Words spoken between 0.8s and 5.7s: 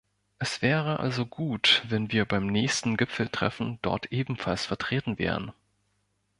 also gut, wenn wir beim nächsten Gipfeltreffen dort ebenfalls vertreten wären.